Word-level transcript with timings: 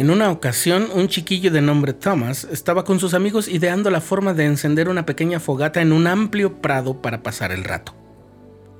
En 0.00 0.08
una 0.08 0.30
ocasión, 0.30 0.88
un 0.94 1.08
chiquillo 1.08 1.50
de 1.50 1.60
nombre 1.60 1.92
Thomas 1.92 2.48
estaba 2.50 2.84
con 2.86 2.98
sus 2.98 3.12
amigos 3.12 3.48
ideando 3.48 3.90
la 3.90 4.00
forma 4.00 4.32
de 4.32 4.46
encender 4.46 4.88
una 4.88 5.04
pequeña 5.04 5.40
fogata 5.40 5.82
en 5.82 5.92
un 5.92 6.06
amplio 6.06 6.62
prado 6.62 7.02
para 7.02 7.22
pasar 7.22 7.52
el 7.52 7.64
rato. 7.64 7.94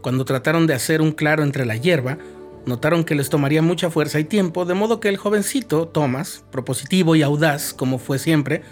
Cuando 0.00 0.24
trataron 0.24 0.66
de 0.66 0.72
hacer 0.72 1.02
un 1.02 1.12
claro 1.12 1.42
entre 1.42 1.66
la 1.66 1.76
hierba, 1.76 2.16
notaron 2.64 3.04
que 3.04 3.14
les 3.14 3.28
tomaría 3.28 3.60
mucha 3.60 3.90
fuerza 3.90 4.18
y 4.18 4.24
tiempo, 4.24 4.64
de 4.64 4.72
modo 4.72 4.98
que 4.98 5.10
el 5.10 5.18
jovencito, 5.18 5.88
Thomas, 5.88 6.42
propositivo 6.50 7.14
y 7.14 7.20
audaz 7.20 7.74
como 7.74 7.98
fue 7.98 8.18
siempre, 8.18 8.62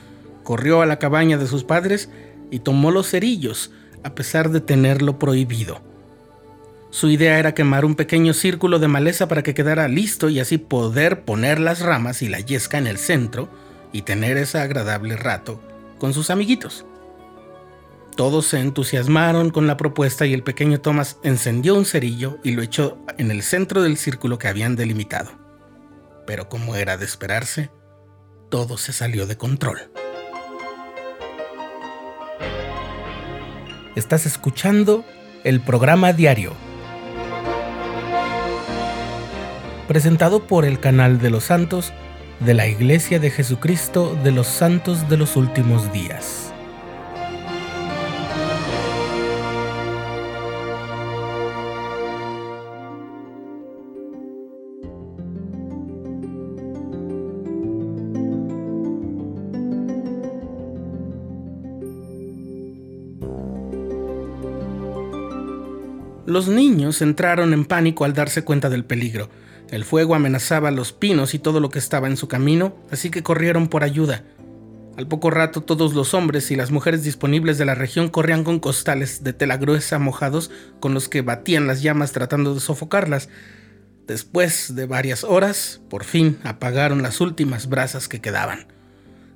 corrió 0.43 0.81
a 0.81 0.87
la 0.87 0.99
cabaña 0.99 1.37
de 1.37 1.49
sus 1.49 1.65
padres 1.65 2.09
y 2.51 2.61
tomó 2.61 2.91
los 2.91 3.11
cerillos, 3.11 3.73
a 4.05 4.15
pesar 4.15 4.49
de 4.49 4.63
tenerlo 4.63 5.19
prohibido. 5.19 5.83
Su 6.99 7.11
idea 7.11 7.39
era 7.39 7.55
quemar 7.55 7.85
un 7.85 7.95
pequeño 7.95 8.35
círculo 8.35 8.81
de 8.81 8.89
maleza 8.89 9.29
para 9.29 9.45
que 9.45 9.55
quedara 9.55 9.87
listo 9.87 10.31
y 10.31 10.41
así 10.41 10.59
poder 10.59 11.25
poner 11.25 11.61
las 11.61 11.79
ramas 11.79 12.23
y 12.23 12.29
la 12.29 12.41
yesca 12.41 12.77
en 12.77 12.89
el 12.89 12.99
centro 12.99 13.49
y 13.93 14.03
tener 14.03 14.37
ese 14.37 14.59
agradable 14.59 15.15
rato 15.15 15.63
con 15.99 16.13
sus 16.13 16.29
amiguitos. 16.29 16.87
Todos 18.17 18.49
se 18.49 18.59
entusiasmaron 18.59 19.51
con 19.51 19.69
la 19.69 19.77
propuesta 19.77 20.27
y 20.27 20.35
el 20.35 20.43
pequeño 20.43 20.81
Thomas 20.81 21.19
encendió 21.23 21.77
un 21.77 21.85
cerillo 21.85 22.39
y 22.43 22.51
lo 22.51 22.63
echó 22.63 22.99
en 23.17 23.31
el 23.31 23.45
centro 23.45 23.81
del 23.81 23.97
círculo 23.97 24.41
que 24.41 24.49
habían 24.49 24.75
delimitado. 24.75 25.31
Pero 26.27 26.49
como 26.49 26.75
era 26.75 26.97
de 26.97 27.05
esperarse, 27.05 27.71
todo 28.51 28.77
se 28.77 28.93
salió 28.93 29.29
de 29.29 29.37
control. 29.37 29.93
Estás 33.95 34.27
escuchando 34.27 35.05
el 35.45 35.61
programa 35.61 36.13
diario 36.13 36.57
presentado 39.89 40.47
por 40.47 40.67
el 40.67 40.79
canal 40.79 41.19
de 41.19 41.31
los 41.31 41.45
santos 41.45 41.93
de 42.41 42.53
la 42.53 42.69
Iglesia 42.69 43.19
de 43.19 43.31
Jesucristo 43.31 44.17
de 44.23 44.33
los 44.33 44.47
Santos 44.47 45.09
de 45.09 45.17
los 45.17 45.35
Últimos 45.35 45.91
Días. 45.93 46.53
Los 66.27 66.47
niños 66.47 67.01
entraron 67.01 67.55
en 67.55 67.65
pánico 67.65 68.05
al 68.05 68.13
darse 68.13 68.45
cuenta 68.45 68.69
del 68.69 68.85
peligro. 68.85 69.31
El 69.71 69.85
fuego 69.85 70.15
amenazaba 70.15 70.71
los 70.71 70.93
pinos 70.93 71.35
y 71.35 71.39
todo 71.39 71.61
lo 71.61 71.69
que 71.69 71.79
estaba 71.79 72.09
en 72.09 72.17
su 72.17 72.27
camino, 72.27 72.75
así 72.91 73.11
que 73.11 73.23
corrieron 73.23 73.69
por 73.69 73.85
ayuda. 73.85 74.25
Al 74.97 75.07
poco 75.07 75.31
rato 75.31 75.61
todos 75.61 75.95
los 75.95 76.15
hombres 76.15 76.51
y 76.51 76.57
las 76.57 76.71
mujeres 76.71 77.05
disponibles 77.05 77.59
de 77.59 77.65
la 77.65 77.75
región 77.75 78.09
corrían 78.09 78.43
con 78.45 78.59
costales 78.59 79.23
de 79.23 79.33
tela 79.33 79.57
gruesa 79.57 79.99
mojados 79.99 80.51
con 80.81 80.93
los 80.93 81.09
que 81.09 81.23
batían 81.23 81.67
las 81.67 81.83
llamas 81.83 82.13
tratando 82.13 82.55
de 82.55 82.61
sofocarlas. 82.61 83.29
Después 84.09 84.75
de 84.75 84.87
varias 84.87 85.23
horas, 85.23 85.83
por 85.91 86.03
fin 86.03 86.39
apagaron 86.43 87.03
las 87.03 87.21
últimas 87.21 87.69
brasas 87.69 88.09
que 88.09 88.21
quedaban. 88.21 88.67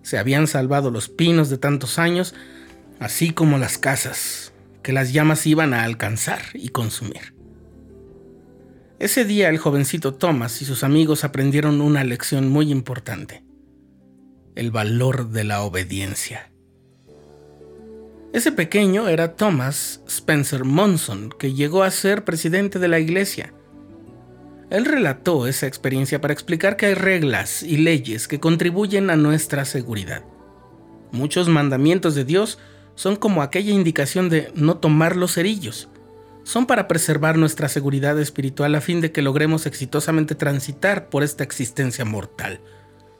Se 0.02 0.18
habían 0.18 0.46
salvado 0.48 0.90
los 0.90 1.08
pinos 1.08 1.50
de 1.50 1.58
tantos 1.58 1.98
años, 1.98 2.34
así 2.98 3.32
como 3.32 3.58
las 3.58 3.78
casas, 3.78 4.52
que 4.82 4.92
las 4.92 5.12
llamas 5.12 5.46
iban 5.46 5.74
a 5.74 5.84
alcanzar 5.84 6.40
y 6.54 6.70
consumir. 6.70 7.31
Ese 9.02 9.24
día 9.24 9.48
el 9.48 9.58
jovencito 9.58 10.14
Thomas 10.14 10.62
y 10.62 10.64
sus 10.64 10.84
amigos 10.84 11.24
aprendieron 11.24 11.80
una 11.80 12.04
lección 12.04 12.48
muy 12.48 12.70
importante. 12.70 13.42
El 14.54 14.70
valor 14.70 15.30
de 15.30 15.42
la 15.42 15.62
obediencia. 15.62 16.52
Ese 18.32 18.52
pequeño 18.52 19.08
era 19.08 19.34
Thomas 19.34 20.02
Spencer 20.06 20.62
Monson, 20.62 21.34
que 21.36 21.52
llegó 21.52 21.82
a 21.82 21.90
ser 21.90 22.22
presidente 22.22 22.78
de 22.78 22.86
la 22.86 23.00
iglesia. 23.00 23.52
Él 24.70 24.84
relató 24.84 25.48
esa 25.48 25.66
experiencia 25.66 26.20
para 26.20 26.32
explicar 26.32 26.76
que 26.76 26.86
hay 26.86 26.94
reglas 26.94 27.64
y 27.64 27.78
leyes 27.78 28.28
que 28.28 28.38
contribuyen 28.38 29.10
a 29.10 29.16
nuestra 29.16 29.64
seguridad. 29.64 30.22
Muchos 31.10 31.48
mandamientos 31.48 32.14
de 32.14 32.24
Dios 32.24 32.60
son 32.94 33.16
como 33.16 33.42
aquella 33.42 33.72
indicación 33.72 34.28
de 34.28 34.52
no 34.54 34.76
tomar 34.76 35.16
los 35.16 35.34
cerillos, 35.34 35.88
son 36.44 36.66
para 36.66 36.88
preservar 36.88 37.38
nuestra 37.38 37.68
seguridad 37.68 38.18
espiritual 38.18 38.74
a 38.74 38.80
fin 38.80 39.00
de 39.00 39.12
que 39.12 39.22
logremos 39.22 39.66
exitosamente 39.66 40.34
transitar 40.34 41.08
por 41.08 41.22
esta 41.22 41.44
existencia 41.44 42.04
mortal, 42.04 42.60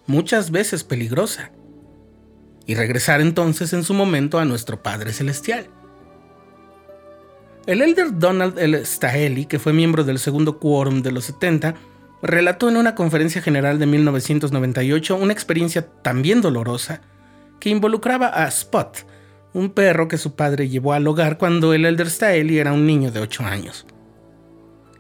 muchas 0.07 0.51
veces 0.51 0.85
peligrosa, 0.85 1.53
y 2.67 2.75
regresar 2.75 3.21
entonces 3.21 3.73
en 3.73 3.85
su 3.85 3.95
momento 3.95 4.39
a 4.39 4.45
nuestro 4.45 4.83
Padre 4.83 5.13
Celestial. 5.13 5.67
El 7.67 7.81
elder 7.81 8.19
Donald 8.19 8.59
L. 8.59 8.85
Staheli, 8.85 9.47
que 9.47 9.59
fue 9.59 9.73
miembro 9.73 10.05
del 10.05 10.19
segundo 10.19 10.59
quórum 10.59 11.03
de 11.03 11.13
los 11.13 11.27
70, 11.27 11.75
relató 12.21 12.69
en 12.69 12.77
una 12.77 12.95
conferencia 12.95 13.43
general 13.43 13.79
de 13.79 13.87
1998 13.87 15.17
una 15.17 15.33
experiencia 15.33 15.87
también 16.03 16.41
dolorosa 16.41 17.03
que 17.61 17.71
involucraba 17.71 18.29
a 18.29 18.49
Spot, 18.49 19.07
un 19.55 19.71
perro 19.71 20.09
que 20.09 20.19
su 20.19 20.35
padre 20.35 20.69
llevó 20.69 20.93
al 20.93 21.07
hogar 21.07 21.39
cuando 21.39 21.75
el 21.75 21.85
Elder 21.85 22.11
Staeli 22.11 22.59
era 22.59 22.73
un 22.73 22.87
niño 22.87 23.11
de 23.11 23.21
8 23.21 23.45
años. 23.45 23.87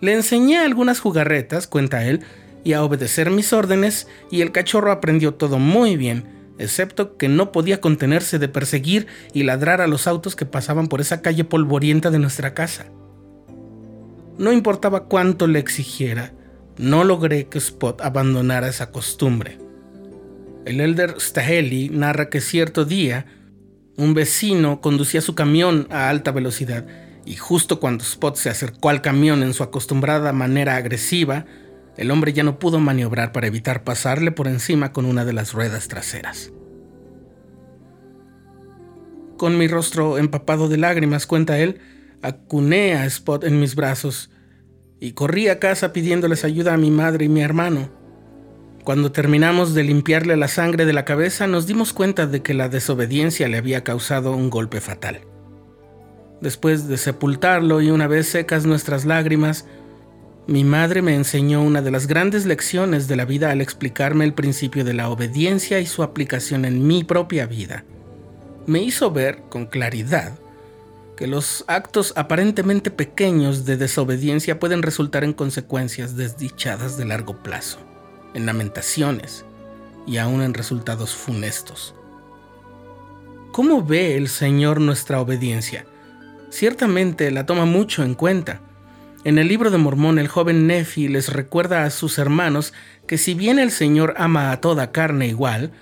Le 0.01 0.15
enseñé 0.15 0.59
algunas 0.59 1.01
jugarretas, 1.01 1.67
cuenta 1.67 2.05
él, 2.05 2.21
y 2.65 2.75
a 2.75 2.83
obedecer 2.83 3.31
mis 3.31 3.53
órdenes, 3.53 4.09
y 4.31 4.41
el 4.41 4.53
cachorro 4.53 4.93
aprendió 4.93 5.35
todo 5.35 5.59
muy 5.59 5.97
bien, 5.97 6.25
excepto 6.59 7.17
que 7.17 7.29
no 7.29 7.53
podía 7.53 7.81
contenerse 7.81 8.39
de 8.39 8.49
perseguir 8.49 9.07
y 9.33 9.43
ladrar 9.45 9.81
a 9.81 9.87
los 9.87 10.07
autos 10.07 10.37
que 10.37 10.47
pasaban 10.47 10.89
por 10.89 11.01
esa 11.01 11.23
calle 11.23 11.45
polvorienta 11.45 12.11
de 12.11 12.19
nuestra 12.19 12.55
casa. 12.55 12.87
No 14.39 14.53
importaba 14.53 15.05
cuánto 15.05 15.47
le 15.47 15.59
exigiera, 15.59 16.35
no 16.79 17.05
logré 17.05 17.49
que 17.49 17.59
Spot 17.59 18.01
abandonara 18.01 18.69
esa 18.69 18.91
costumbre. 18.91 19.59
El 20.65 20.81
elder 20.81 21.17
Staheli 21.21 21.91
narra 21.91 22.29
que 22.29 22.41
cierto 22.41 22.85
día 22.85 23.27
un 23.97 24.15
vecino 24.15 24.81
conducía 24.81 25.21
su 25.21 25.35
camión 25.35 25.87
a 25.91 26.09
alta 26.09 26.33
velocidad 26.33 26.87
y 27.25 27.37
justo 27.37 27.79
cuando 27.79 28.05
Spot 28.05 28.37
se 28.37 28.51
acercó 28.51 28.89
al 28.89 29.03
camión 29.03 29.43
en 29.43 29.55
su 29.55 29.63
acostumbrada 29.63 30.33
manera 30.33 30.77
agresiva, 30.77 31.47
el 31.97 32.11
hombre 32.11 32.33
ya 32.33 32.43
no 32.43 32.59
pudo 32.59 32.81
maniobrar 32.81 33.33
para 33.33 33.47
evitar 33.47 33.85
pasarle 33.85 34.33
por 34.33 34.49
encima 34.49 34.93
con 34.93 35.05
una 35.05 35.25
de 35.25 35.33
las 35.33 35.53
ruedas 35.53 35.89
traseras. 35.89 36.53
Con 39.37 39.59
mi 39.59 39.69
rostro 39.69 40.19
empapado 40.19 40.69
de 40.69 40.79
lágrimas, 40.79 41.27
cuenta 41.27 41.59
él, 41.59 41.81
acuné 42.23 42.95
a 42.95 43.07
Spot 43.07 43.45
en 43.45 43.61
mis 43.61 43.75
brazos 43.75 44.31
y 45.01 45.13
corrí 45.13 45.49
a 45.49 45.59
casa 45.59 45.93
pidiéndoles 45.93 46.45
ayuda 46.45 46.75
a 46.75 46.79
mi 46.79 46.91
madre 46.91 47.25
y 47.25 47.29
mi 47.29 47.41
hermano. 47.43 47.91
Cuando 48.85 49.13
terminamos 49.13 49.75
de 49.75 49.85
limpiarle 49.85 50.37
la 50.37 50.49
sangre 50.49 50.85
de 50.87 50.93
la 50.93 51.05
cabeza, 51.05 51.47
nos 51.47 51.69
dimos 51.69 51.93
cuenta 51.93 52.27
de 52.27 52.43
que 52.43 52.53
la 52.53 52.69
desobediencia 52.69 53.47
le 53.47 53.57
había 53.57 53.85
causado 53.85 54.35
un 54.35 54.51
golpe 54.51 54.81
fatal. 54.81 55.21
Después 56.41 56.89
de 56.89 56.97
sepultarlo 56.97 57.81
y 57.81 57.93
una 57.93 58.09
vez 58.09 58.27
secas 58.27 58.67
nuestras 58.67 59.05
lágrimas, 59.05 59.67
mi 60.49 60.65
madre 60.65 61.01
me 61.01 61.15
enseñó 61.15 61.63
una 61.63 61.81
de 61.81 61.93
las 61.93 62.09
grandes 62.09 62.45
lecciones 62.45 63.07
de 63.07 63.15
la 63.15 63.25
vida 63.25 63.53
al 63.53 63.61
explicarme 63.61 64.25
el 64.25 64.35
principio 64.35 64.85
de 64.85 64.95
la 64.95 65.09
obediencia 65.11 65.79
y 65.79 65.87
su 65.87 66.03
aplicación 66.03 66.65
en 66.65 66.85
mi 66.85 67.05
propia 67.05 67.47
vida. 67.47 67.85
Me 68.67 68.83
hizo 68.83 69.13
ver 69.13 69.45
con 69.49 69.67
claridad 69.67 70.33
que 71.17 71.29
los 71.29 71.65
actos 71.69 72.13
aparentemente 72.17 72.91
pequeños 72.91 73.65
de 73.65 73.77
desobediencia 73.77 74.59
pueden 74.59 74.83
resultar 74.83 75.23
en 75.23 75.35
consecuencias 75.35 76.17
desdichadas 76.17 76.97
de 76.97 77.05
largo 77.05 77.41
plazo 77.45 77.92
en 78.35 78.47
lamentaciones 78.47 79.45
y 80.07 80.19
aún 80.19 80.43
en 80.43 80.55
resultados 80.55 81.15
funestos. 81.15 81.95
¿Cómo 83.53 83.85
ve 83.85 84.17
el 84.17 84.29
Señor 84.29 84.81
nuestra 84.81 85.21
obediencia? 85.21 85.85
Ciertamente 86.51 87.31
la 87.31 87.47
toma 87.47 87.65
mucho 87.65 88.03
en 88.03 88.15
cuenta. 88.15 88.61
En 89.25 89.39
el 89.39 89.49
libro 89.49 89.71
de 89.71 89.79
Mormón 89.79 90.19
el 90.19 90.29
joven 90.29 90.67
Nefi 90.67 91.09
les 91.09 91.33
recuerda 91.33 91.85
a 91.85 91.91
sus 91.91 92.19
hermanos 92.19 92.73
que 93.07 93.19
si 93.19 93.35
bien 93.35 93.59
el 93.59 93.71
Señor 93.71 94.15
ama 94.17 94.51
a 94.51 94.61
toda 94.61 94.91
carne 94.91 95.29
igual, 95.29 95.73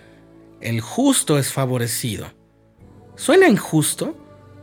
el 0.60 0.80
justo 0.80 1.38
es 1.38 1.52
favorecido. 1.52 2.32
¿Suena 3.16 3.48
injusto? 3.48 4.16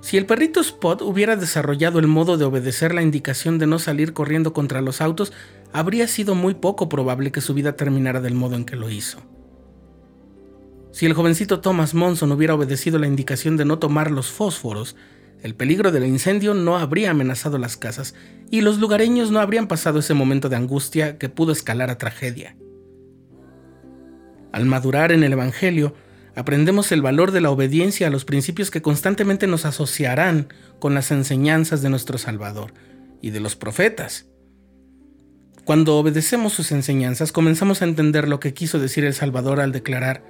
Si 0.07 0.15
el 0.15 0.25
perrito 0.25 0.61
Spot 0.61 1.01
hubiera 1.01 1.35
desarrollado 1.35 1.99
el 1.99 2.07
modo 2.07 2.37
de 2.37 2.45
obedecer 2.45 2.95
la 2.95 3.01
indicación 3.01 3.59
de 3.59 3.67
no 3.67 3.77
salir 3.77 4.13
corriendo 4.13 4.53
contra 4.53 4.79
los 4.79 5.01
autos, 5.01 5.33
habría 5.73 6.07
sido 6.07 6.33
muy 6.33 6.53
poco 6.53 6.87
probable 6.87 7.33
que 7.33 7.41
su 7.41 7.53
vida 7.53 7.75
terminara 7.75 8.21
del 8.21 8.33
modo 8.33 8.55
en 8.55 8.63
que 8.63 8.77
lo 8.77 8.89
hizo. 8.89 9.19
Si 10.93 11.05
el 11.05 11.13
jovencito 11.13 11.59
Thomas 11.59 11.93
Monson 11.93 12.31
hubiera 12.31 12.55
obedecido 12.55 12.99
la 12.99 13.07
indicación 13.07 13.57
de 13.57 13.65
no 13.65 13.79
tomar 13.79 14.09
los 14.09 14.31
fósforos, 14.31 14.95
el 15.41 15.55
peligro 15.55 15.91
del 15.91 16.05
incendio 16.05 16.53
no 16.53 16.77
habría 16.77 17.11
amenazado 17.11 17.57
las 17.57 17.75
casas 17.75 18.15
y 18.49 18.61
los 18.61 18.79
lugareños 18.79 19.29
no 19.29 19.41
habrían 19.41 19.67
pasado 19.67 19.99
ese 19.99 20.13
momento 20.13 20.47
de 20.47 20.55
angustia 20.55 21.17
que 21.17 21.27
pudo 21.27 21.51
escalar 21.51 21.89
a 21.89 21.97
tragedia. 21.97 22.55
Al 24.53 24.67
madurar 24.67 25.11
en 25.11 25.25
el 25.25 25.33
Evangelio, 25.33 25.95
aprendemos 26.37 26.91
el 26.91 27.01
valor 27.01 27.31
de 27.31 27.41
la 27.41 27.49
obediencia 27.49 28.05
a 28.05 28.09
los 28.11 28.23
principios 28.23 28.69
que 28.69 28.83
constantemente 28.83 29.47
nos 29.47 29.65
asociarán 29.65 30.53
con 30.77 30.93
las 30.93 31.09
enseñanzas 31.09 31.81
de 31.81 31.89
nuestro 31.89 32.19
Salvador 32.19 32.75
y 33.23 33.31
de 33.31 33.39
los 33.39 33.55
profetas. 33.55 34.27
Cuando 35.65 35.97
obedecemos 35.97 36.53
sus 36.53 36.71
enseñanzas, 36.71 37.31
comenzamos 37.31 37.81
a 37.81 37.85
entender 37.85 38.27
lo 38.27 38.39
que 38.39 38.53
quiso 38.53 38.77
decir 38.77 39.03
el 39.03 39.15
Salvador 39.15 39.59
al 39.59 39.71
declarar, 39.71 40.21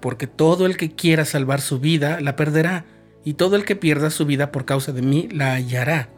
porque 0.00 0.26
todo 0.26 0.66
el 0.66 0.76
que 0.76 0.92
quiera 0.92 1.24
salvar 1.24 1.62
su 1.62 1.80
vida 1.80 2.20
la 2.20 2.36
perderá, 2.36 2.84
y 3.24 3.32
todo 3.32 3.56
el 3.56 3.64
que 3.64 3.74
pierda 3.74 4.10
su 4.10 4.26
vida 4.26 4.52
por 4.52 4.66
causa 4.66 4.92
de 4.92 5.00
mí 5.00 5.30
la 5.32 5.54
hallará. 5.54 6.10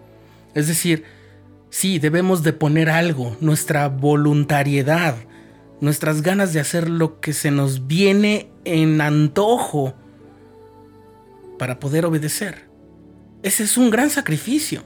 Es 0.57 0.67
decir, 0.67 1.05
sí, 1.71 2.01
debemos 2.01 2.43
de 2.43 2.53
poner 2.53 2.91
algo, 2.91 3.37
nuestra 3.41 3.87
voluntariedad, 3.87 5.15
nuestras 5.81 6.23
ganas 6.23 6.53
de 6.53 6.61
hacer 6.61 6.89
lo 6.89 7.21
que 7.21 7.33
se 7.33 7.51
nos 7.51 7.87
viene 7.87 8.51
en 8.65 9.01
antojo 9.01 9.95
para 11.59 11.81
poder 11.81 12.07
obedecer. 12.07 12.69
Ese 13.43 13.65
es 13.65 13.77
un 13.77 13.91
gran 13.91 14.11
sacrificio. 14.11 14.83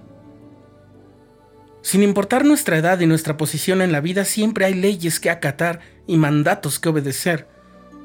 Sin 1.82 2.02
importar 2.02 2.44
nuestra 2.44 2.79
edad 2.79 3.00
y 3.00 3.06
nuestra 3.06 3.37
posición 3.37 3.82
en 3.82 3.93
la 3.93 4.00
vida, 4.00 4.25
siempre 4.25 4.64
hay 4.64 4.75
leyes 4.75 5.20
que 5.20 5.31
acatar 5.31 5.81
y 6.06 6.17
mandatos 6.17 6.79
que 6.79 6.88
obedecer, 6.88 7.49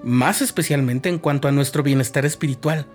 más 0.04 0.42
especialmente 0.42 1.10
en 1.10 1.20
cuanto 1.20 1.48
a 1.48 1.52
nuestro 1.52 1.82
bienestar 1.82 2.26
espiritual. 2.26 2.88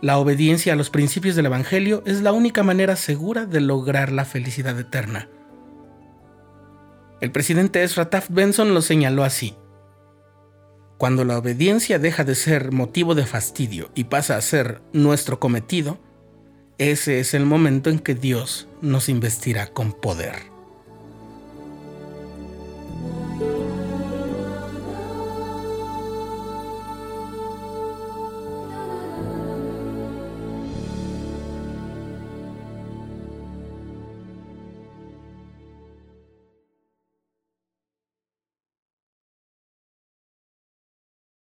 La 0.00 0.18
obediencia 0.18 0.72
a 0.72 0.76
los 0.76 0.90
principios 0.90 1.36
del 1.36 1.46
Evangelio 1.46 2.02
es 2.06 2.22
la 2.22 2.32
única 2.32 2.62
manera 2.62 2.96
segura 2.96 3.46
de 3.46 3.60
lograr 3.60 4.12
la 4.12 4.24
felicidad 4.24 4.78
eterna. 4.78 5.28
El 7.20 7.32
presidente 7.32 7.82
Ezra 7.82 8.10
Taft 8.10 8.30
Benson 8.30 8.74
lo 8.74 8.82
señaló 8.82 9.24
así. 9.24 9.56
Cuando 10.98 11.24
la 11.24 11.38
obediencia 11.38 11.98
deja 11.98 12.24
de 12.24 12.34
ser 12.34 12.72
motivo 12.72 13.14
de 13.14 13.26
fastidio 13.26 13.90
y 13.94 14.04
pasa 14.04 14.36
a 14.36 14.40
ser 14.40 14.82
nuestro 14.92 15.38
cometido, 15.38 15.98
ese 16.78 17.20
es 17.20 17.34
el 17.34 17.46
momento 17.46 17.90
en 17.90 17.98
que 17.98 18.14
Dios 18.14 18.68
nos 18.82 19.08
investirá 19.08 19.68
con 19.68 19.92
poder. 19.92 20.55